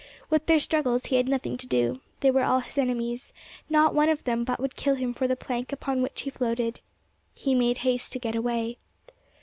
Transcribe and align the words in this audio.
With 0.31 0.47
their 0.47 0.59
struggles 0.59 1.05
he 1.05 1.17
had 1.17 1.29
nothing 1.29 1.57
to 1.57 1.67
do; 1.67 2.01
they 2.21 2.31
were 2.31 2.43
all 2.43 2.61
his 2.61 2.79
enemies: 2.79 3.33
not 3.69 3.93
one 3.93 4.09
of 4.09 4.23
them 4.23 4.43
but 4.43 4.59
would 4.59 4.75
kill 4.75 4.95
him 4.95 5.13
for 5.13 5.27
the 5.27 5.35
plank 5.35 5.71
upon 5.71 6.01
which 6.01 6.21
he 6.21 6.31
floated. 6.31 6.79
He 7.35 7.53
made 7.53 7.77
haste 7.85 8.11
to 8.13 8.17
get 8.19 8.33
away. 8.35 8.77